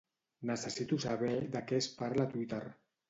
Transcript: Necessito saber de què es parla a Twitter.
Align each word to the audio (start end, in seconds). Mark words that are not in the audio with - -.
Necessito 0.51 0.97
saber 1.05 1.35
de 1.57 1.63
què 1.73 1.79
es 1.83 1.91
parla 2.01 2.27
a 2.29 2.33
Twitter. 2.33 2.63